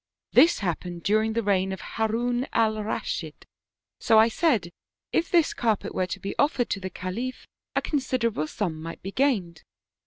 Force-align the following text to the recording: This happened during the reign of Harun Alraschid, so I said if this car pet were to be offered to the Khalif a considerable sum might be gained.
This 0.31 0.57
happened 0.65 1.03
during 1.03 1.33
the 1.33 1.43
reign 1.43 1.71
of 1.71 1.81
Harun 1.81 2.47
Alraschid, 2.53 3.45
so 3.99 4.17
I 4.17 4.29
said 4.29 4.71
if 5.13 5.29
this 5.29 5.53
car 5.53 5.77
pet 5.77 5.93
were 5.93 6.07
to 6.07 6.19
be 6.19 6.33
offered 6.39 6.71
to 6.71 6.79
the 6.79 6.89
Khalif 6.89 7.45
a 7.75 7.83
considerable 7.83 8.47
sum 8.47 8.81
might 8.81 9.03
be 9.03 9.11
gained. 9.11 9.61